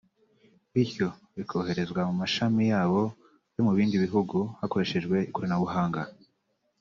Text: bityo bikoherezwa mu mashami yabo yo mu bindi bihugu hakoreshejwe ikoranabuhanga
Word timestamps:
bityo 0.73 1.07
bikoherezwa 1.37 1.99
mu 2.09 2.13
mashami 2.21 2.61
yabo 2.71 3.01
yo 3.55 3.61
mu 3.67 3.71
bindi 3.77 3.95
bihugu 4.03 4.37
hakoreshejwe 4.59 5.17
ikoranabuhanga 5.29 6.01